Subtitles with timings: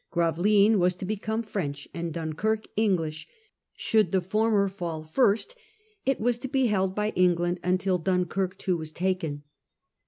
[0.09, 3.27] Grave lines was to become French and Dunkirk English;
[3.75, 5.55] should the former fall first
[6.07, 9.43] it was to be held by England until Dunkirk too was taken.